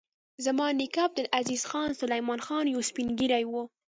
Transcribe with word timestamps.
زما 0.45 0.67
نیکه 0.79 1.01
عبدالعزیز 1.07 1.63
خان 1.69 1.89
سلیمان 2.01 2.39
خېل 2.45 2.65
یو 2.73 2.81
سپین 2.89 3.07
ږیری 3.19 3.43
و. 3.47 3.53